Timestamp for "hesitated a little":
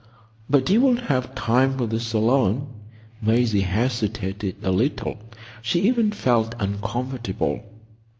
3.61-5.19